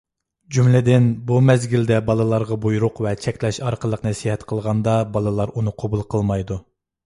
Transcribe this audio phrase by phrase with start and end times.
[0.55, 6.63] جۈملىدىن، بۇ مەزگىلدە بالىلارغا بۇيرۇق ۋە چەكلەش ئارقىلىق نەسىھەت قىلغاندا بالىلار ئۇنى قوبۇل قىلمايدۇ.